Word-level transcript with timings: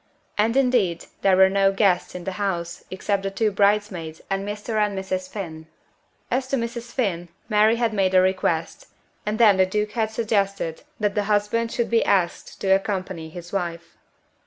And 0.35 0.57
indeed 0.57 1.05
there 1.21 1.37
were 1.37 1.47
no 1.47 1.71
guests 1.71 2.15
in 2.15 2.23
the 2.23 2.31
house 2.41 2.83
except 2.89 3.21
the 3.21 3.29
two 3.29 3.51
bridesmaids 3.51 4.19
and 4.31 4.43
Mr. 4.43 4.79
and 4.83 4.97
Mrs. 4.97 5.29
Finn. 5.29 5.67
As 6.31 6.47
to 6.47 6.55
Mrs. 6.57 6.91
Finn, 6.91 7.29
Mary 7.49 7.75
had 7.75 7.93
made 7.93 8.15
a 8.15 8.19
request, 8.21 8.87
and 9.27 9.37
then 9.37 9.57
the 9.57 9.65
Duke 9.67 9.91
had 9.91 10.09
suggested 10.09 10.81
that 10.99 11.13
the 11.13 11.25
husband 11.25 11.71
should 11.71 11.91
be 11.91 12.03
asked 12.03 12.59
to 12.61 12.69
accompany 12.73 13.29
his 13.29 13.53
wife. 13.53 13.95